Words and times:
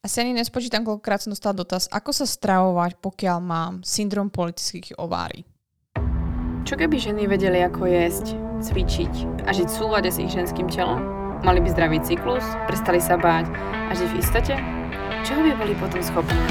Asi 0.00 0.24
ani 0.24 0.32
nespočítam, 0.32 0.80
koľkokrát 0.80 1.20
som 1.20 1.36
dostala 1.36 1.52
dotaz, 1.52 1.84
ako 1.92 2.16
sa 2.16 2.24
stravovať, 2.24 3.04
pokiaľ 3.04 3.38
mám 3.44 3.72
syndrom 3.84 4.32
politických 4.32 4.96
ovárií. 4.96 5.44
Čo 6.64 6.80
keby 6.80 6.96
ženy 6.96 7.28
vedeli, 7.28 7.60
ako 7.60 7.84
jesť, 7.84 8.32
cvičiť 8.64 9.44
a 9.44 9.52
žiť 9.52 9.68
v 9.68 9.76
súlade 9.76 10.08
s 10.08 10.16
ich 10.16 10.32
ženským 10.32 10.72
telom? 10.72 11.04
Mali 11.44 11.60
by 11.60 11.68
zdravý 11.76 12.00
cyklus, 12.00 12.40
prestali 12.64 12.96
sa 12.96 13.20
báť 13.20 13.52
a 13.52 13.92
žiť 13.92 14.08
v 14.08 14.18
istote? 14.24 14.54
Čoho 15.28 15.44
by 15.44 15.52
boli 15.60 15.76
potom 15.76 16.00
schopné? 16.00 16.48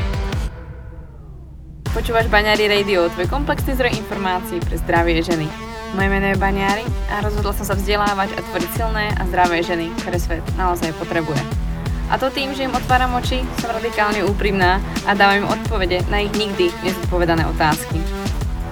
Počúvaš 1.89 2.29
Baňári 2.29 2.69
Radio, 2.69 3.09
tvoj 3.17 3.33
komplexný 3.33 3.73
zdroj 3.73 3.97
informácií 3.97 4.61
pre 4.61 4.77
zdravie 4.77 5.25
ženy. 5.25 5.49
Moje 5.97 6.05
meno 6.05 6.29
je 6.29 6.37
Baňári 6.37 6.85
a 7.09 7.25
rozhodla 7.25 7.57
som 7.57 7.65
sa 7.65 7.73
vzdelávať 7.73 8.29
a 8.29 8.45
tvoriť 8.45 8.71
silné 8.77 9.09
a 9.17 9.25
zdravé 9.25 9.65
ženy, 9.65 9.89
ktoré 10.05 10.21
svet 10.21 10.45
naozaj 10.53 10.93
potrebuje. 11.01 11.68
A 12.09 12.17
to 12.17 12.33
tým, 12.33 12.57
že 12.57 12.65
im 12.65 12.73
otváram 12.73 13.13
oči, 13.21 13.45
som 13.61 13.69
radikálne 13.69 14.25
úprimná 14.25 14.81
a 15.05 15.13
dávam 15.13 15.45
im 15.45 15.51
odpovede 15.53 16.01
na 16.09 16.25
ich 16.25 16.33
nikdy 16.33 16.73
nezodpovedané 16.81 17.45
otázky. 17.45 18.01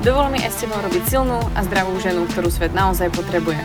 Dovol 0.01 0.33
mi 0.33 0.41
aj 0.41 0.57
s 0.57 0.65
tebou 0.65 0.81
robiť 0.81 1.03
silnú 1.05 1.37
a 1.53 1.61
zdravú 1.61 2.01
ženu, 2.01 2.25
ktorú 2.33 2.49
svet 2.49 2.73
naozaj 2.73 3.13
potrebuje. 3.13 3.61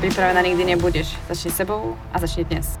Pripravená 0.00 0.40
nikdy 0.40 0.72
nebudeš. 0.72 1.12
Začni 1.28 1.52
sebou 1.52 1.92
a 2.08 2.16
začni 2.16 2.48
dnes. 2.48 2.80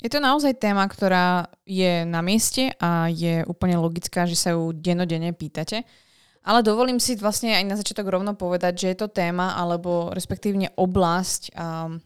Je 0.00 0.08
to 0.08 0.16
naozaj 0.16 0.56
téma, 0.56 0.88
ktorá 0.88 1.52
je 1.68 2.08
na 2.08 2.24
mieste 2.24 2.72
a 2.80 3.12
je 3.12 3.44
úplne 3.44 3.76
logická, 3.76 4.24
že 4.24 4.34
sa 4.34 4.56
ju 4.56 4.72
denodene 4.72 5.36
pýtate. 5.36 5.84
Ale 6.42 6.66
dovolím 6.66 6.98
si 6.98 7.14
vlastne 7.14 7.54
aj 7.54 7.64
na 7.64 7.78
začiatok 7.78 8.10
rovno 8.10 8.34
povedať, 8.34 8.86
že 8.86 8.86
je 8.90 8.98
to 8.98 9.14
téma 9.14 9.54
alebo 9.54 10.10
respektívne 10.10 10.74
oblasť 10.74 11.54
um, 11.54 12.02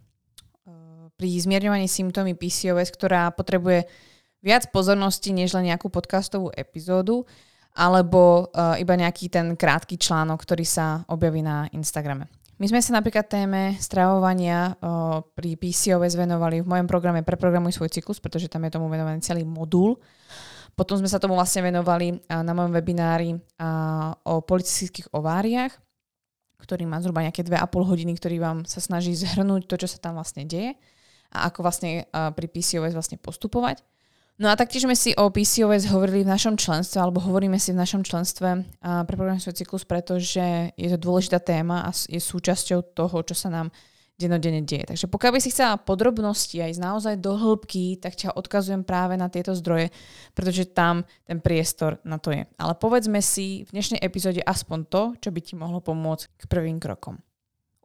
uh, 0.68 1.08
pri 1.16 1.28
zmierňovaní 1.40 1.88
symptómy 1.88 2.36
PCOS, 2.36 2.92
ktorá 2.92 3.32
potrebuje 3.32 3.88
viac 4.44 4.68
pozornosti 4.68 5.32
než 5.32 5.56
len 5.56 5.72
nejakú 5.72 5.88
podcastovú 5.88 6.52
epizódu 6.52 7.24
alebo 7.76 8.52
uh, 8.52 8.76
iba 8.76 8.96
nejaký 8.96 9.28
ten 9.32 9.56
krátky 9.56 10.00
článok, 10.00 10.44
ktorý 10.44 10.64
sa 10.64 11.04
objaví 11.08 11.40
na 11.40 11.68
Instagrame. 11.72 12.28
My 12.56 12.72
sme 12.72 12.80
sa 12.80 12.96
napríklad 12.96 13.28
téme 13.28 13.76
stravovania 13.76 14.72
uh, 14.80 15.20
pri 15.36 15.60
PCOS 15.60 16.16
venovali 16.16 16.64
v 16.64 16.68
mojom 16.72 16.88
programe 16.88 17.20
Preprogramuj 17.20 17.76
svoj 17.76 17.92
cyklus, 17.92 18.16
pretože 18.16 18.48
tam 18.48 18.64
je 18.64 18.72
tomu 18.72 18.88
venovaný 18.88 19.20
celý 19.20 19.44
modul. 19.44 20.00
Potom 20.76 21.00
sme 21.00 21.08
sa 21.08 21.16
tomu 21.16 21.32
vlastne 21.32 21.64
venovali 21.64 22.20
na 22.28 22.52
mojom 22.52 22.68
webinári 22.76 23.32
o 24.28 24.44
politických 24.44 25.08
ováriách, 25.16 25.72
ktorý 26.60 26.84
má 26.84 27.00
zhruba 27.00 27.24
nejaké 27.24 27.40
2,5 27.40 27.64
hodiny, 27.80 28.12
ktorý 28.12 28.36
vám 28.36 28.58
sa 28.68 28.84
snaží 28.84 29.16
zhrnúť 29.16 29.64
to, 29.64 29.80
čo 29.80 29.88
sa 29.88 29.96
tam 29.96 30.20
vlastne 30.20 30.44
deje 30.44 30.76
a 31.32 31.48
ako 31.48 31.64
vlastne 31.64 32.04
pri 32.12 32.46
PCOS 32.52 32.92
vlastne 32.92 33.16
postupovať. 33.16 33.80
No 34.36 34.52
a 34.52 34.54
taktiež 34.54 34.84
sme 34.84 34.92
si 34.92 35.16
o 35.16 35.32
PCOS 35.32 35.88
hovorili 35.88 36.20
v 36.20 36.28
našom 36.28 36.60
členstve, 36.60 37.00
alebo 37.00 37.24
hovoríme 37.24 37.56
si 37.56 37.72
v 37.72 37.80
našom 37.80 38.04
členstve 38.04 38.68
pre 38.84 39.14
program 39.16 39.40
cyklus, 39.40 39.88
pretože 39.88 40.76
je 40.76 40.88
to 40.92 41.00
dôležitá 41.00 41.40
téma 41.40 41.88
a 41.88 41.90
je 41.92 42.20
súčasťou 42.20 42.92
toho, 42.92 43.16
čo 43.24 43.32
sa 43.32 43.48
nám 43.48 43.72
denodene 44.16 44.64
deje. 44.64 44.96
Takže 44.96 45.06
pokiaľ 45.12 45.30
by 45.36 45.40
si 45.44 45.52
chcela 45.52 45.76
podrobnosti 45.76 46.56
aj 46.56 46.80
naozaj 46.80 47.14
do 47.20 47.36
hĺbky, 47.36 48.00
tak 48.00 48.16
ťa 48.16 48.32
odkazujem 48.32 48.82
práve 48.82 49.20
na 49.20 49.28
tieto 49.28 49.52
zdroje, 49.52 49.92
pretože 50.32 50.72
tam 50.72 51.04
ten 51.28 51.38
priestor 51.44 52.00
na 52.02 52.16
to 52.16 52.32
je. 52.32 52.48
Ale 52.56 52.72
povedzme 52.80 53.20
si 53.20 53.68
v 53.68 53.76
dnešnej 53.76 54.00
epizóde 54.00 54.40
aspoň 54.40 54.78
to, 54.88 55.02
čo 55.20 55.28
by 55.28 55.40
ti 55.44 55.54
mohlo 55.54 55.84
pomôcť 55.84 56.24
k 56.40 56.42
prvým 56.48 56.80
krokom. 56.80 57.20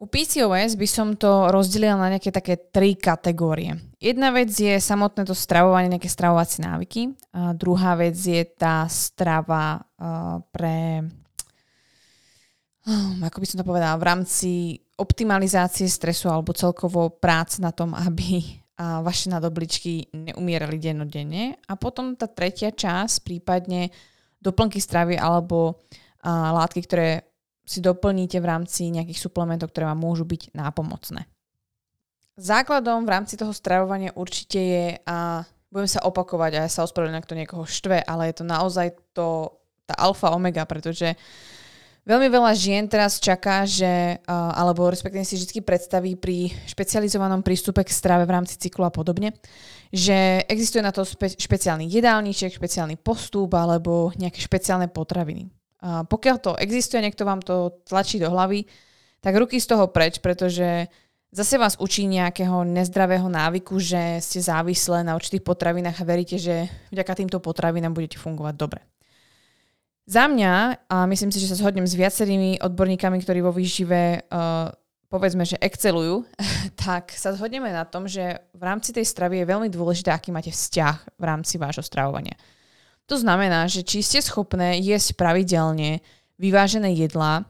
U 0.02 0.10
PCOS 0.10 0.82
by 0.82 0.88
som 0.90 1.14
to 1.14 1.54
rozdelila 1.54 1.94
na 1.94 2.18
nejaké 2.18 2.34
také 2.34 2.58
tri 2.58 2.98
kategórie. 2.98 3.78
Jedna 4.02 4.34
vec 4.34 4.50
je 4.50 4.82
samotné 4.82 5.30
to 5.30 5.38
stravovanie, 5.38 5.94
nejaké 5.94 6.10
stravovacie 6.10 6.66
návyky. 6.66 7.14
A 7.38 7.54
druhá 7.54 7.94
vec 7.94 8.17
je 8.17 8.42
tá 8.50 8.89
strava 8.89 9.78
uh, 9.78 10.42
pre 10.50 11.05
um, 12.89 13.22
ako 13.22 13.38
by 13.42 13.45
som 13.45 13.58
to 13.61 13.66
povedala, 13.70 14.02
v 14.02 14.08
rámci 14.10 14.52
optimalizácie 15.02 15.89
stresu 15.89 16.30
alebo 16.30 16.54
celkovo 16.54 17.10
prác 17.10 17.58
na 17.58 17.73
tom, 17.73 17.98
aby 17.98 18.62
a 18.82 19.06
vaše 19.06 19.30
nadobličky 19.30 20.10
neumierali 20.10 20.82
dennodenne. 20.82 21.54
A 21.70 21.78
potom 21.78 22.17
tá 22.17 22.26
tretia 22.26 22.73
časť, 22.73 23.22
prípadne 23.22 23.94
doplnky 24.42 24.82
stravy 24.82 25.22
alebo 25.22 25.78
a, 26.26 26.50
látky, 26.50 26.82
ktoré 26.90 27.30
si 27.61 27.78
doplníte 27.78 28.42
v 28.42 28.50
rámci 28.50 28.90
nejakých 28.90 29.22
suplementov, 29.22 29.70
ktoré 29.70 29.86
vám 29.86 30.02
môžu 30.02 30.26
byť 30.26 30.58
nápomocné. 30.58 31.30
Základom 32.42 33.06
v 33.06 33.14
rámci 33.14 33.38
toho 33.38 33.54
stravovania 33.54 34.17
určite 34.17 34.58
je, 34.58 34.86
a 35.06 35.45
budem 35.70 35.86
sa 35.86 36.02
opakovať 36.02 36.52
a 36.58 36.61
ja 36.66 36.70
sa 36.73 36.82
ospravedlňujem, 36.90 37.22
ak 37.22 37.30
to 37.30 37.38
niekoho 37.38 37.66
štve, 37.70 38.02
ale 38.02 38.34
je 38.34 38.42
to 38.42 38.45
naozaj 38.50 38.98
to, 39.14 39.61
tá 39.86 39.94
alfa 39.94 40.34
omega, 40.34 40.66
pretože 40.66 41.14
Veľmi 42.02 42.34
veľa 42.34 42.58
žien 42.58 42.89
teraz 42.89 43.22
čaká, 43.22 43.62
že, 43.62 44.17
alebo 44.26 44.89
respektíve 44.89 45.22
si 45.22 45.38
vždy 45.38 45.62
predstaví 45.62 46.17
pri 46.17 46.50
špecializovanom 46.66 47.45
prístupe 47.45 47.86
k 47.86 47.94
strave 47.94 48.26
v 48.26 48.34
rámci 48.34 48.58
cyklu 48.58 48.89
a 48.89 48.92
podobne, 48.92 49.38
že 49.94 50.42
existuje 50.50 50.82
na 50.82 50.90
to 50.90 51.06
spe- 51.06 51.38
špeciálny 51.38 51.86
jedálniček, 51.86 52.58
špeciálny 52.58 52.98
postup 52.98 53.54
alebo 53.54 54.10
nejaké 54.17 54.42
špeciálne 54.42 54.90
potraviny. 54.90 55.45
A 55.86 56.02
pokiaľ 56.02 56.38
to 56.42 56.52
existuje, 56.58 57.06
niekto 57.06 57.22
vám 57.22 57.45
to 57.45 57.86
tlačí 57.86 58.17
do 58.17 58.34
hlavy, 58.34 58.66
tak 59.22 59.38
ruky 59.38 59.61
z 59.61 59.70
toho 59.70 59.86
preč, 59.94 60.17
pretože 60.17 60.90
zase 61.30 61.61
vás 61.61 61.78
učí 61.78 62.10
nejakého 62.10 62.66
nezdravého 62.66 63.30
návyku, 63.30 63.78
že 63.78 64.17
ste 64.26 64.42
závislé 64.42 65.06
na 65.06 65.14
určitých 65.14 65.45
potravinách 65.45 66.02
a 66.02 66.10
veríte, 66.10 66.42
že 66.42 66.66
vďaka 66.90 67.14
týmto 67.14 67.38
potravinám 67.38 67.94
budete 67.94 68.17
fungovať 68.17 68.56
dobre. 68.58 68.82
Za 70.10 70.26
mňa, 70.28 70.86
a 70.89 71.06
myslím 71.06 71.30
si, 71.30 71.39
že 71.39 71.54
sa 71.54 71.60
zhodnem 71.62 71.86
s 71.86 71.94
viacerými 71.94 72.60
odborníkami, 72.60 73.22
ktorí 73.22 73.39
vo 73.45 73.54
výžive 73.54 74.26
uh, 74.28 74.73
povedzme, 75.12 75.44
že 75.44 75.60
excelujú, 75.60 76.23
tak 76.88 77.12
sa 77.12 77.36
zhodneme 77.36 77.67
na 77.70 77.84
tom, 77.84 78.08
že 78.08 78.40
v 78.56 78.64
rámci 78.64 78.95
tej 78.95 79.04
stravy 79.04 79.44
je 79.44 79.52
veľmi 79.52 79.67
dôležité, 79.67 80.10
aký 80.10 80.32
máte 80.32 80.56
vzťah 80.56 81.20
v 81.20 81.23
rámci 81.28 81.60
vášho 81.60 81.84
stravovania. 81.84 82.40
To 83.11 83.20
znamená, 83.20 83.67
že 83.67 83.84
či 83.84 84.00
ste 84.00 84.23
schopné 84.23 84.80
jesť 84.80 85.20
pravidelne 85.20 86.00
vyvážené 86.40 86.95
jedlá 86.95 87.44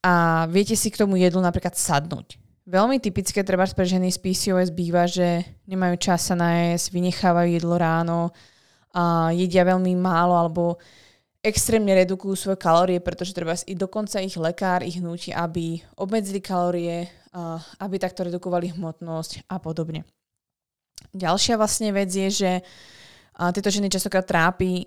a 0.00 0.46
viete 0.48 0.72
si 0.72 0.88
k 0.88 1.04
tomu 1.04 1.20
jedlu 1.20 1.44
napríklad 1.44 1.76
sadnúť. 1.76 2.40
Veľmi 2.64 2.96
typické 2.96 3.44
treba 3.44 3.68
pre 3.68 3.84
ženy 3.84 4.08
z 4.08 4.18
PCOS 4.22 4.72
býva, 4.72 5.04
že 5.04 5.44
nemajú 5.68 6.00
čas 6.00 6.30
sa 6.30 6.34
najesť, 6.38 6.94
vynechávajú 6.94 7.48
jedlo 7.60 7.76
ráno, 7.76 8.20
a 8.92 9.32
jedia 9.32 9.64
veľmi 9.64 9.96
málo 9.96 10.36
alebo 10.36 10.76
extrémne 11.42 11.90
redukujú 11.98 12.38
svoje 12.38 12.58
kalórie, 12.62 13.02
pretože 13.02 13.34
treba 13.34 13.58
i 13.66 13.74
dokonca 13.74 14.22
ich 14.22 14.38
lekár 14.38 14.86
ich 14.86 15.02
nutí, 15.02 15.34
aby 15.34 15.82
obmedzili 15.98 16.38
kalórie, 16.38 17.10
aby 17.82 17.98
takto 17.98 18.22
redukovali 18.22 18.70
hmotnosť 18.70 19.50
a 19.50 19.58
podobne. 19.58 20.06
Ďalšia 21.10 21.58
vlastne 21.58 21.90
vec 21.90 22.14
je, 22.14 22.30
že 22.30 22.50
tieto 23.32 23.74
ženy 23.74 23.90
častokrát 23.90 24.22
trápi, 24.22 24.86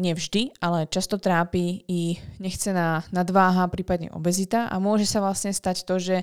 nevždy, 0.00 0.64
ale 0.64 0.88
často 0.88 1.20
trápi 1.20 1.84
i 1.84 2.16
nechcená 2.40 3.04
nadváha, 3.12 3.68
prípadne 3.68 4.08
obezita 4.16 4.72
a 4.72 4.80
môže 4.80 5.04
sa 5.04 5.20
vlastne 5.20 5.52
stať 5.52 5.84
to, 5.84 6.00
že 6.00 6.16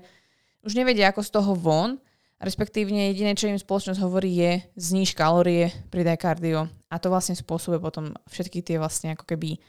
už 0.66 0.74
nevedia 0.74 1.14
ako 1.14 1.22
z 1.22 1.30
toho 1.30 1.52
von 1.54 2.02
respektívne 2.42 3.12
jediné, 3.12 3.38
čo 3.38 3.52
im 3.52 3.60
spoločnosť 3.60 4.02
hovorí 4.02 4.32
je 4.34 4.52
zníž 4.80 5.14
kalórie, 5.14 5.70
pridaj 5.92 6.18
kardio 6.18 6.72
a 6.90 6.98
to 6.98 7.14
vlastne 7.14 7.38
spôsobuje 7.38 7.78
potom 7.78 8.12
všetky 8.28 8.66
tie 8.66 8.82
vlastne 8.82 9.14
ako 9.14 9.30
keby 9.30 9.62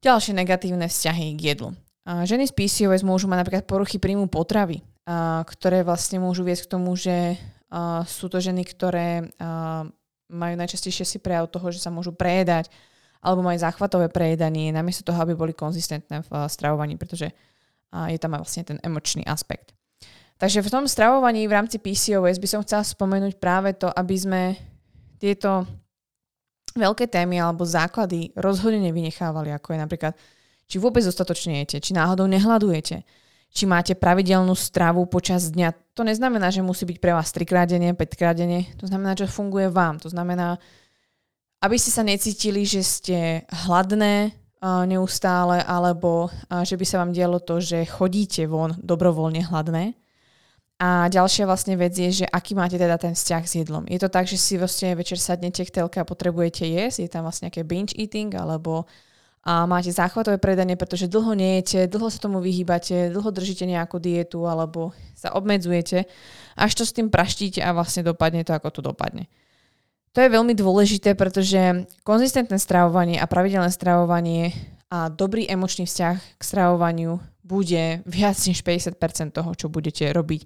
ďalšie 0.00 0.32
negatívne 0.32 0.88
vzťahy 0.88 1.36
k 1.36 1.40
jedlu. 1.52 1.76
Ženy 2.02 2.50
z 2.50 2.56
PCOS 2.56 3.06
môžu 3.06 3.30
mať 3.30 3.46
napríklad 3.46 3.64
poruchy 3.68 4.02
príjmu 4.02 4.26
potravy, 4.26 4.82
ktoré 5.46 5.86
vlastne 5.86 6.18
môžu 6.18 6.42
viesť 6.42 6.66
k 6.66 6.72
tomu, 6.74 6.96
že 6.98 7.38
sú 8.10 8.26
to 8.26 8.42
ženy, 8.42 8.66
ktoré 8.66 9.30
majú 10.32 10.54
najčastejšie 10.58 11.06
si 11.06 11.18
prejav 11.22 11.46
toho, 11.52 11.70
že 11.70 11.78
sa 11.78 11.94
môžu 11.94 12.10
prejedať 12.10 12.72
alebo 13.22 13.46
majú 13.46 13.54
záchvatové 13.54 14.10
prejedanie, 14.10 14.74
namiesto 14.74 15.06
toho, 15.06 15.22
aby 15.22 15.38
boli 15.38 15.54
konzistentné 15.54 16.26
v 16.26 16.30
stravovaní, 16.50 16.98
pretože 16.98 17.30
je 17.92 18.18
tam 18.18 18.34
aj 18.34 18.40
vlastne 18.42 18.64
ten 18.66 18.78
emočný 18.82 19.22
aspekt. 19.22 19.70
Takže 20.42 20.58
v 20.58 20.72
tom 20.74 20.90
stravovaní 20.90 21.46
v 21.46 21.54
rámci 21.54 21.78
PCOS 21.78 22.42
by 22.42 22.48
som 22.50 22.66
chcela 22.66 22.82
spomenúť 22.82 23.38
práve 23.38 23.78
to, 23.78 23.86
aby 23.94 24.16
sme 24.18 24.42
tieto 25.22 25.62
veľké 26.74 27.08
témy 27.08 27.40
alebo 27.40 27.64
základy 27.64 28.32
rozhodne 28.34 28.82
nevynechávali, 28.88 29.52
ako 29.52 29.72
je 29.72 29.78
napríklad, 29.78 30.12
či 30.66 30.76
vôbec 30.80 31.04
dostatočne 31.04 31.62
jete, 31.64 31.84
či 31.84 31.92
náhodou 31.92 32.24
nehľadujete, 32.28 33.04
či 33.52 33.64
máte 33.68 33.92
pravidelnú 33.92 34.56
stravu 34.56 35.04
počas 35.04 35.52
dňa. 35.52 35.92
To 35.92 36.02
neznamená, 36.08 36.48
že 36.48 36.64
musí 36.64 36.88
byť 36.88 36.98
pre 36.98 37.12
vás 37.12 37.28
3 37.36 37.44
krát 37.44 37.68
denne, 37.68 37.92
5 37.92 38.16
krát 38.16 38.32
denne. 38.32 38.64
To 38.80 38.88
znamená, 38.88 39.12
že 39.12 39.28
funguje 39.28 39.68
vám. 39.68 40.00
To 40.00 40.08
znamená, 40.08 40.56
aby 41.60 41.76
ste 41.76 41.92
sa 41.92 42.00
necítili, 42.00 42.64
že 42.64 42.80
ste 42.80 43.44
hladné, 43.68 44.32
neustále, 44.62 45.58
alebo 45.58 46.30
že 46.62 46.78
by 46.78 46.84
sa 46.86 47.02
vám 47.02 47.10
dialo 47.10 47.42
to, 47.42 47.58
že 47.58 47.82
chodíte 47.82 48.46
von 48.46 48.78
dobrovoľne 48.78 49.42
hladné. 49.50 49.98
A 50.82 51.06
ďalšia 51.06 51.46
vlastne 51.46 51.78
vec 51.78 51.94
je, 51.94 52.10
že 52.10 52.26
aký 52.26 52.58
máte 52.58 52.74
teda 52.74 52.98
ten 52.98 53.14
vzťah 53.14 53.42
s 53.46 53.52
jedlom. 53.62 53.86
Je 53.86 54.02
to 54.02 54.10
tak, 54.10 54.26
že 54.26 54.34
si 54.34 54.58
vlastne 54.58 54.98
večer 54.98 55.14
sadnete 55.14 55.62
k 55.62 55.70
telke 55.70 56.02
a 56.02 56.08
potrebujete 56.08 56.66
jesť, 56.66 57.06
je 57.06 57.10
tam 57.12 57.22
vlastne 57.22 57.46
nejaké 57.46 57.62
binge 57.62 57.94
eating, 57.94 58.34
alebo 58.34 58.90
a 59.42 59.66
máte 59.66 59.90
záchvatové 59.90 60.38
predanie, 60.38 60.78
pretože 60.78 61.10
dlho 61.10 61.34
nejete, 61.34 61.90
dlho 61.90 62.06
sa 62.06 62.22
tomu 62.22 62.38
vyhýbate, 62.38 63.10
dlho 63.10 63.30
držíte 63.34 63.66
nejakú 63.66 63.98
dietu 63.98 64.46
alebo 64.46 64.94
sa 65.18 65.34
obmedzujete, 65.34 66.06
až 66.54 66.70
to 66.78 66.86
s 66.86 66.94
tým 66.94 67.10
praštíte 67.10 67.58
a 67.58 67.74
vlastne 67.74 68.06
dopadne 68.06 68.46
to, 68.46 68.54
ako 68.54 68.70
to 68.70 68.80
dopadne. 68.86 69.26
To 70.14 70.22
je 70.22 70.30
veľmi 70.30 70.54
dôležité, 70.54 71.18
pretože 71.18 71.90
konzistentné 72.06 72.54
stravovanie 72.62 73.18
a 73.18 73.26
pravidelné 73.26 73.74
stravovanie 73.74 74.54
a 74.92 75.08
dobrý 75.08 75.48
emočný 75.48 75.88
vzťah 75.88 76.36
k 76.36 76.42
stravovaniu 76.44 77.16
bude 77.40 78.04
viac 78.04 78.36
než 78.44 78.60
50% 78.60 79.32
toho, 79.32 79.50
čo 79.56 79.72
budete 79.72 80.04
robiť 80.12 80.42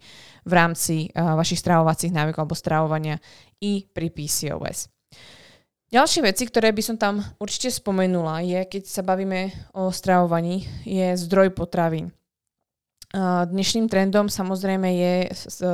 v 0.47 0.53
rámci 0.55 1.11
uh, 1.11 1.35
vašich 1.35 1.59
stravovacích 1.59 2.15
návykov 2.15 2.47
alebo 2.47 2.55
stravovania 2.55 3.19
i 3.59 3.83
pri 3.83 4.09
PCOS. 4.15 4.87
Ďalšie 5.87 6.23
veci, 6.23 6.47
ktoré 6.47 6.75
by 6.75 6.83
som 6.83 6.97
tam 6.99 7.23
určite 7.39 7.71
spomenula, 7.71 8.43
je, 8.43 8.59
keď 8.67 8.83
sa 8.91 9.07
bavíme 9.07 9.55
o 9.75 9.91
stravovaní, 9.95 10.67
je 10.83 11.15
zdroj 11.15 11.55
potravín. 11.55 12.11
Dnešným 13.15 13.87
trendom 13.87 14.27
samozrejme 14.27 14.89
je 14.99 15.15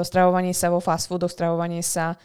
stravovanie 0.05 0.53
sa 0.53 0.69
vo 0.69 0.85
fast 0.85 1.09
foodoch, 1.09 1.33
stravovanie 1.33 1.81
sa 1.81 2.21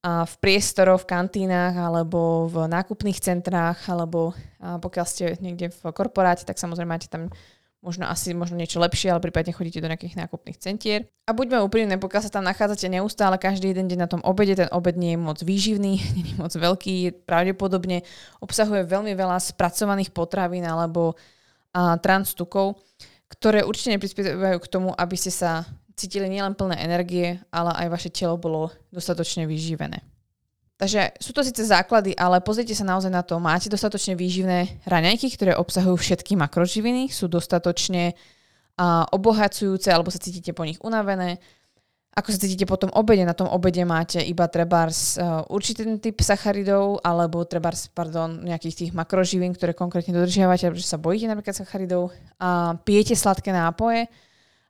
v 0.00 0.34
priestoroch, 0.40 1.04
v 1.04 1.10
kantínach 1.12 1.76
alebo 1.76 2.48
v 2.48 2.64
nákupných 2.72 3.20
centrách 3.20 3.84
alebo 3.84 4.32
pokiaľ 4.56 5.06
ste 5.06 5.36
niekde 5.44 5.68
v 5.68 5.80
korporáte, 5.92 6.48
tak 6.48 6.56
samozrejme 6.56 6.88
máte 6.88 7.12
tam 7.12 7.28
možno 7.80 8.04
asi 8.08 8.36
možno 8.36 8.60
niečo 8.60 8.76
lepšie, 8.76 9.08
ale 9.08 9.24
prípadne 9.24 9.56
chodíte 9.56 9.80
do 9.80 9.88
nejakých 9.88 10.20
nákupných 10.20 10.60
centier. 10.60 11.08
A 11.24 11.32
buďme 11.32 11.64
úprimné, 11.64 11.96
pokiaľ 11.96 12.22
sa 12.28 12.32
tam 12.32 12.44
nachádzate 12.44 12.92
neustále 12.92 13.40
každý 13.40 13.72
jeden 13.72 13.88
deň 13.88 13.98
na 14.04 14.08
tom 14.08 14.20
obede, 14.20 14.52
ten 14.52 14.68
obed 14.72 15.00
nie 15.00 15.16
je 15.16 15.20
moc 15.20 15.40
výživný, 15.40 15.92
nie 16.16 16.26
je 16.32 16.36
moc 16.36 16.52
veľký, 16.52 17.24
pravdepodobne 17.24 18.04
obsahuje 18.44 18.84
veľmi 18.84 19.16
veľa 19.16 19.40
spracovaných 19.40 20.12
potravín 20.12 20.68
alebo 20.68 21.16
a, 21.72 21.96
transtukov, 21.96 22.80
ktoré 23.32 23.64
určite 23.64 23.96
neprispievajú 23.96 24.58
k 24.60 24.70
tomu, 24.70 24.92
aby 24.92 25.16
ste 25.16 25.32
sa 25.32 25.64
cítili 26.00 26.32
nielen 26.32 26.56
plné 26.56 26.80
energie, 26.80 27.36
ale 27.52 27.76
aj 27.76 27.86
vaše 27.92 28.08
telo 28.08 28.40
bolo 28.40 28.72
dostatočne 28.88 29.44
vyživené. 29.44 30.00
Takže 30.80 31.20
sú 31.20 31.36
to 31.36 31.44
síce 31.44 31.60
základy, 31.60 32.16
ale 32.16 32.40
pozrite 32.40 32.72
sa 32.72 32.88
naozaj 32.88 33.12
na 33.12 33.20
to. 33.20 33.36
Máte 33.36 33.68
dostatočne 33.68 34.16
výživné 34.16 34.80
raňajky, 34.88 35.28
ktoré 35.36 35.52
obsahujú 35.52 36.00
všetky 36.00 36.40
makroživiny, 36.40 37.12
sú 37.12 37.28
dostatočne 37.28 38.16
obohacujúce 39.12 39.92
alebo 39.92 40.08
sa 40.08 40.16
cítite 40.16 40.56
po 40.56 40.64
nich 40.64 40.80
unavené. 40.80 41.36
Ako 42.16 42.32
sa 42.32 42.42
cítite 42.42 42.64
po 42.64 42.80
tom 42.80 42.88
obede? 42.96 43.22
Na 43.22 43.36
tom 43.36 43.46
obede 43.46 43.84
máte 43.84 44.18
iba 44.18 44.48
trebárs 44.50 45.14
uh, 45.14 45.46
určitý 45.46 45.86
typ 46.02 46.18
sacharidov 46.18 46.98
alebo 47.06 47.46
trebárs, 47.46 47.86
pardon, 47.86 48.40
nejakých 48.42 48.74
tých 48.74 48.90
makroživín, 48.90 49.54
ktoré 49.54 49.78
konkrétne 49.78 50.16
dodržiavate, 50.18 50.74
pretože 50.74 50.90
sa 50.90 50.98
bojíte 50.98 51.30
napríklad 51.30 51.54
sacharidov. 51.54 52.10
A 52.42 52.74
pijete 52.82 53.14
sladké 53.14 53.54
nápoje, 53.54 54.10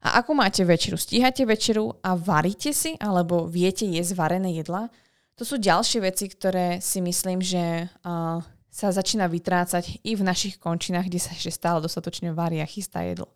a 0.00 0.25
ako 0.25 0.32
máte 0.32 0.64
večeru? 0.64 0.97
Stíhate 0.97 1.44
večeru 1.44 1.93
a 2.00 2.17
varíte 2.17 2.73
si, 2.73 2.97
alebo 2.97 3.44
viete 3.44 3.85
jesť 3.85 4.17
varené 4.17 4.56
jedla? 4.56 4.88
To 5.37 5.44
sú 5.44 5.61
ďalšie 5.61 6.00
veci, 6.00 6.25
ktoré 6.29 6.81
si 6.81 7.05
myslím, 7.05 7.44
že 7.44 7.85
uh, 7.85 8.41
sa 8.73 8.88
začína 8.88 9.29
vytrácať 9.29 10.00
i 10.00 10.17
v 10.17 10.25
našich 10.25 10.56
končinách, 10.56 11.12
kde 11.12 11.20
sa 11.20 11.37
ešte 11.37 11.52
stále 11.52 11.85
dostatočne 11.85 12.32
varí 12.32 12.64
a 12.64 12.69
chystá 12.69 13.05
jedlo. 13.05 13.29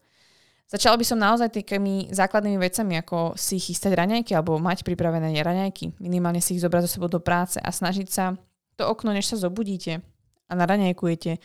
Začala 0.64 0.96
by 0.96 1.04
som 1.04 1.20
naozaj 1.20 1.52
takými 1.52 2.08
základnými 2.08 2.56
vecami, 2.56 2.96
ako 2.96 3.36
si 3.36 3.60
chystať 3.60 4.00
raňajky 4.00 4.32
alebo 4.32 4.56
mať 4.56 4.88
pripravené 4.88 5.36
raňajky. 5.36 6.00
Minimálne 6.00 6.40
si 6.40 6.56
ich 6.56 6.64
zobrať 6.64 6.88
so 6.88 6.96
sebou 6.96 7.12
do 7.12 7.20
práce 7.20 7.60
a 7.60 7.68
snažiť 7.68 8.08
sa 8.08 8.40
to 8.80 8.88
okno, 8.88 9.12
než 9.12 9.28
sa 9.28 9.36
zobudíte 9.36 10.00
a 10.48 10.52
naraňajkujete, 10.56 11.36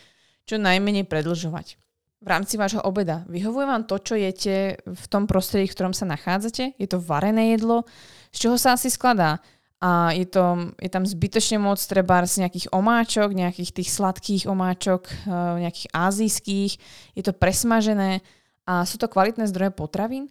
čo 0.47 0.55
najmenej 0.55 1.03
predlžovať 1.11 1.88
v 2.19 2.27
rámci 2.27 2.59
vášho 2.59 2.83
obeda. 2.83 3.23
Vyhovuje 3.31 3.65
vám 3.65 3.87
to, 3.87 3.95
čo 3.99 4.19
jete 4.19 4.75
v 4.83 5.05
tom 5.07 5.23
prostredí, 5.23 5.71
v 5.71 5.75
ktorom 5.75 5.95
sa 5.95 6.03
nachádzate? 6.03 6.75
Je 6.75 6.87
to 6.87 6.99
varené 6.99 7.55
jedlo? 7.55 7.87
Z 8.35 8.37
čoho 8.47 8.57
sa 8.59 8.75
asi 8.75 8.91
skladá? 8.91 9.39
A 9.79 10.11
je, 10.11 10.27
to, 10.27 10.75
je 10.75 10.91
tam 10.91 11.07
zbytočne 11.07 11.55
moc 11.63 11.79
treba 11.79 12.19
z 12.27 12.43
nejakých 12.43 12.75
omáčok, 12.75 13.31
nejakých 13.31 13.71
tých 13.71 13.89
sladkých 13.95 14.43
omáčok, 14.51 15.07
eh, 15.07 15.63
nejakých 15.63 15.87
azijských. 15.95 16.71
Je 17.15 17.23
to 17.23 17.31
presmažené 17.31 18.19
a 18.67 18.83
sú 18.83 18.99
to 18.99 19.07
kvalitné 19.07 19.47
zdroje 19.47 19.71
potravín. 19.71 20.27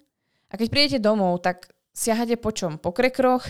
A 0.52 0.60
keď 0.60 0.68
prídete 0.68 0.98
domov, 1.00 1.40
tak 1.40 1.72
siahate 1.96 2.38
po 2.38 2.54
čom? 2.54 2.78
Po 2.78 2.94
krekroch, 2.94 3.42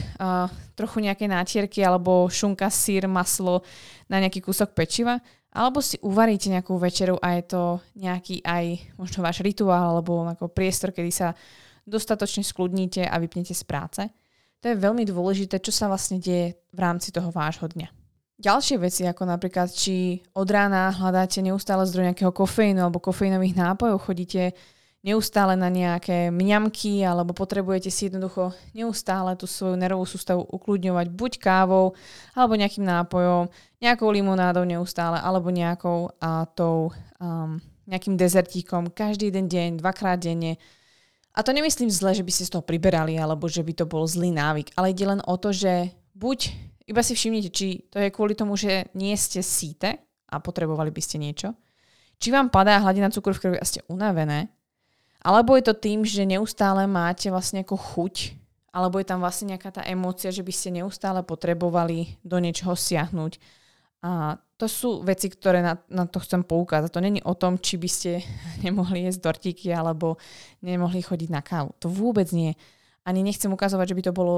trochu 0.73 0.99
nejaké 1.05 1.29
nátierky 1.29 1.85
alebo 1.85 2.26
šunka, 2.32 2.73
sír, 2.73 3.05
maslo 3.05 3.61
na 4.08 4.19
nejaký 4.19 4.40
kúsok 4.40 4.73
pečiva 4.73 5.20
alebo 5.53 5.81
si 5.81 5.97
uvaríte 6.05 6.53
nejakú 6.53 6.77
večeru 6.77 7.17
a 7.19 7.41
je 7.41 7.45
to 7.49 7.62
nejaký 7.97 8.45
aj 8.45 8.95
možno 9.00 9.25
váš 9.25 9.41
rituál 9.41 9.97
alebo 9.97 10.29
ako 10.29 10.53
priestor, 10.53 10.93
kedy 10.93 11.11
sa 11.12 11.33
dostatočne 11.89 12.45
skľudníte 12.45 13.05
a 13.09 13.17
vypnete 13.17 13.56
z 13.56 13.65
práce. 13.65 14.03
To 14.61 14.67
je 14.69 14.77
veľmi 14.77 15.09
dôležité, 15.09 15.62
čo 15.62 15.73
sa 15.73 15.89
vlastne 15.89 16.21
deje 16.21 16.59
v 16.75 16.79
rámci 16.79 17.15
toho 17.15 17.33
vášho 17.33 17.71
dňa. 17.71 17.89
Ďalšie 18.39 18.77
veci, 18.79 19.03
ako 19.03 19.27
napríklad, 19.27 19.67
či 19.75 20.23
od 20.31 20.47
rána 20.47 20.95
hľadáte 20.95 21.43
neustále 21.43 21.83
zdroj 21.91 22.15
nejakého 22.15 22.31
kofeínu 22.31 22.87
alebo 22.87 23.03
kofeínových 23.03 23.59
nápojov, 23.59 23.99
chodíte 23.99 24.55
neustále 25.08 25.56
na 25.56 25.72
nejaké 25.72 26.28
mňamky 26.28 27.00
alebo 27.00 27.32
potrebujete 27.32 27.88
si 27.88 28.12
jednoducho 28.12 28.52
neustále 28.76 29.32
tú 29.40 29.49
svoju 29.49 29.81
nervovú 29.81 30.05
sústavu 30.05 30.44
ukludňovať 30.44 31.06
buď 31.08 31.32
kávou 31.40 31.96
alebo 32.37 32.52
nejakým 32.60 32.84
nápojom, 32.84 33.49
nejakou 33.81 34.08
limonádou 34.12 34.69
neustále 34.69 35.16
alebo 35.16 35.49
nejakou 35.49 36.12
a 36.20 36.44
tou 36.52 36.93
um, 37.16 37.56
nejakým 37.88 38.20
dezertíkom 38.20 38.93
každý 38.93 39.32
den 39.32 39.49
deň, 39.49 39.81
dvakrát 39.81 40.20
denne. 40.20 40.60
A 41.32 41.40
to 41.40 41.56
nemyslím 41.56 41.88
zle, 41.88 42.12
že 42.12 42.26
by 42.26 42.32
ste 42.34 42.44
z 42.44 42.52
toho 42.52 42.64
priberali 42.66 43.16
alebo 43.16 43.49
že 43.49 43.64
by 43.64 43.72
to 43.72 43.84
bol 43.88 44.04
zlý 44.04 44.28
návyk, 44.28 44.76
ale 44.76 44.93
ide 44.93 45.08
len 45.08 45.25
o 45.25 45.40
to, 45.40 45.56
že 45.56 45.96
buď 46.12 46.52
iba 46.84 47.00
si 47.00 47.16
všimnite, 47.16 47.49
či 47.49 47.88
to 47.88 47.96
je 47.96 48.12
kvôli 48.12 48.37
tomu, 48.37 48.61
že 48.61 48.93
nie 48.93 49.16
ste 49.16 49.40
síte 49.40 50.04
a 50.28 50.37
potrebovali 50.37 50.93
by 50.93 51.00
ste 51.00 51.16
niečo, 51.16 51.56
či 52.20 52.28
vám 52.28 52.52
padá 52.52 52.76
hladina 52.82 53.08
cukru 53.08 53.32
v 53.32 53.40
krvi 53.40 53.56
a 53.56 53.64
ste 53.64 53.81
unavené, 53.88 54.57
alebo 55.19 55.59
je 55.59 55.65
to 55.67 55.75
tým, 55.75 56.06
že 56.06 56.23
neustále 56.23 56.87
máte 56.87 57.26
vlastne 57.29 57.67
ako 57.67 57.75
chuť, 57.75 58.38
alebo 58.71 59.02
je 59.02 59.07
tam 59.09 59.19
vlastne 59.19 59.54
nejaká 59.54 59.75
tá 59.75 59.83
emócia, 59.83 60.31
že 60.31 60.47
by 60.47 60.52
ste 60.54 60.78
neustále 60.78 61.26
potrebovali 61.26 62.21
do 62.23 62.38
niečoho 62.38 62.78
siahnuť. 62.78 63.42
A 63.99 64.38
to 64.54 64.71
sú 64.71 65.02
veci, 65.02 65.26
ktoré 65.26 65.59
na, 65.59 65.75
na 65.90 66.07
to 66.07 66.23
chcem 66.23 66.47
poukázať. 66.47 66.90
To 66.95 67.02
není 67.02 67.19
o 67.26 67.35
tom, 67.35 67.59
či 67.59 67.75
by 67.75 67.90
ste 67.90 68.23
nemohli 68.66 69.11
jesť 69.11 69.26
dortíky 69.26 69.75
alebo 69.75 70.23
nemohli 70.62 71.02
chodiť 71.02 71.31
na 71.35 71.42
kávu. 71.42 71.75
To 71.83 71.90
vôbec 71.90 72.31
nie. 72.31 72.54
Ani 73.02 73.26
nechcem 73.26 73.50
ukazovať, 73.50 73.90
že 73.90 73.97
by 73.99 74.02
to 74.07 74.12
bolo 74.14 74.37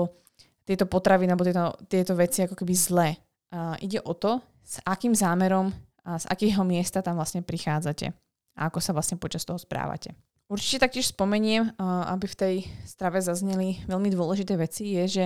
tieto 0.65 0.89
potravy 0.89 1.29
alebo 1.29 1.45
tieto, 1.45 1.77
tieto 1.91 2.13
veci 2.17 2.47
ako 2.47 2.57
keby 2.57 2.73
zlé. 2.73 3.09
A 3.51 3.75
ide 3.83 3.99
o 4.01 4.15
to, 4.15 4.39
s 4.63 4.79
akým 4.87 5.13
zámerom 5.13 5.75
a 6.07 6.17
z 6.17 6.25
akého 6.31 6.63
miesta 6.63 7.03
tam 7.03 7.19
vlastne 7.19 7.43
prichádzate 7.43 8.15
a 8.57 8.71
ako 8.71 8.79
sa 8.79 8.95
vlastne 8.95 9.19
počas 9.19 9.43
toho 9.43 9.59
správate. 9.59 10.15
Určite 10.51 10.83
taktiež 10.83 11.15
spomeniem, 11.15 11.79
aby 12.11 12.27
v 12.27 12.35
tej 12.35 12.55
strave 12.83 13.23
zazneli 13.23 13.87
veľmi 13.87 14.11
dôležité 14.11 14.59
veci, 14.59 14.99
je, 14.99 15.05
že 15.07 15.25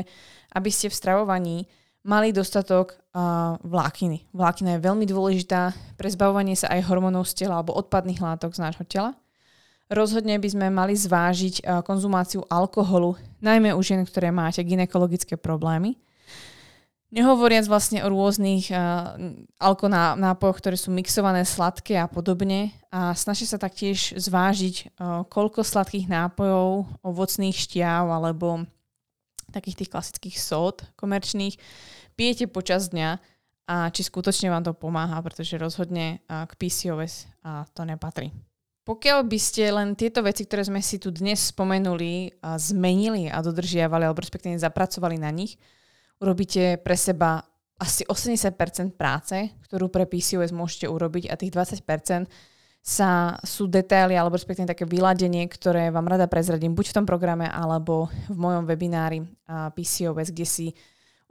aby 0.53 0.69
ste 0.69 0.93
v 0.93 0.99
stravovaní 1.01 1.57
mali 2.05 2.29
dostatok 2.29 3.01
vlákiny. 3.65 4.29
Vlákina 4.37 4.77
je 4.77 4.85
veľmi 4.85 5.09
dôležitá 5.09 5.73
pre 5.97 6.13
zbavovanie 6.13 6.53
sa 6.53 6.69
aj 6.77 6.85
hormónov 6.93 7.25
z 7.25 7.41
tela 7.41 7.57
alebo 7.57 7.73
odpadných 7.73 8.21
látok 8.21 8.53
z 8.53 8.69
nášho 8.69 8.85
tela. 8.85 9.17
Rozhodne 9.89 10.37
by 10.37 10.49
sme 10.53 10.67
mali 10.69 10.93
zvážiť 10.93 11.85
konzumáciu 11.89 12.45
alkoholu, 12.53 13.17
najmä 13.41 13.73
u 13.73 13.81
žien, 13.81 14.05
ktoré 14.05 14.29
máte 14.29 14.61
ginekologické 14.61 15.41
problémy. 15.41 15.97
Nehovoriac 17.15 17.71
vlastne 17.71 18.03
o 18.03 18.11
rôznych 18.11 18.75
uh, 18.75 19.15
alkonápojoch, 19.63 20.59
ktoré 20.59 20.75
sú 20.75 20.91
mixované, 20.91 21.47
sladké 21.47 21.95
a 21.95 22.11
podobne. 22.11 22.75
A 22.91 23.15
snažte 23.15 23.47
sa 23.47 23.55
taktiež 23.55 24.19
zvážiť, 24.19 24.99
uh, 24.99 25.23
koľko 25.31 25.63
sladkých 25.63 26.11
nápojov, 26.11 26.91
ovocných 27.07 27.55
šťav 27.55 28.11
alebo 28.11 28.67
takých 29.55 29.87
tých 29.87 29.93
klasických 29.95 30.37
sód 30.43 30.83
komerčných 30.99 31.55
pijete 32.19 32.51
počas 32.51 32.91
dňa 32.91 33.23
a 33.71 33.89
či 33.95 34.03
skutočne 34.03 34.51
vám 34.51 34.67
to 34.67 34.75
pomáha, 34.75 35.23
pretože 35.23 35.55
rozhodne 35.55 36.19
uh, 36.27 36.51
k 36.51 36.53
PCOS 36.59 37.31
uh, 37.47 37.63
to 37.71 37.87
nepatrí. 37.87 38.35
Pokiaľ 38.85 39.25
by 39.25 39.39
ste 39.39 39.71
len 39.71 39.95
tieto 39.95 40.21
veci, 40.21 40.45
ktoré 40.45 40.67
sme 40.67 40.83
si 40.83 40.99
tu 40.99 41.15
dnes 41.15 41.39
spomenuli, 41.39 42.43
uh, 42.43 42.59
zmenili 42.59 43.31
a 43.31 43.39
dodržiavali, 43.39 44.03
alebo 44.03 44.19
respektíve 44.19 44.59
zapracovali 44.59 45.15
na 45.15 45.31
nich, 45.31 45.55
urobíte 46.21 46.79
pre 46.83 46.95
seba 46.95 47.43
asi 47.79 48.07
80% 48.07 48.95
práce, 48.95 49.51
ktorú 49.67 49.91
pre 49.91 50.07
PCOS 50.07 50.55
môžete 50.55 50.87
urobiť 50.87 51.27
a 51.31 51.35
tých 51.35 51.51
20% 51.51 52.31
sa, 52.85 53.41
sú 53.41 53.65
detaily 53.65 54.13
alebo 54.13 54.37
respektíve 54.37 54.69
také 54.69 54.85
vyladenie, 54.85 55.49
ktoré 55.49 55.89
vám 55.89 56.05
rada 56.05 56.29
prezradím 56.29 56.77
buď 56.77 56.93
v 56.93 56.97
tom 57.01 57.07
programe 57.09 57.49
alebo 57.49 58.13
v 58.29 58.37
mojom 58.37 58.69
webinári 58.69 59.25
PCOS, 59.49 60.31
kde 60.31 60.47
si 60.47 60.67